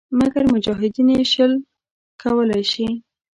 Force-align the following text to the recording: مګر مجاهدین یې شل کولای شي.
مګر 0.19 0.43
مجاهدین 0.53 1.07
یې 1.15 1.23
شل 1.33 1.51
کولای 2.21 2.63
شي. 2.71 2.87